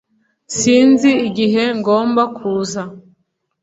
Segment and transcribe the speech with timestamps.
[0.57, 2.81] Sinzi igihe ngomba kuza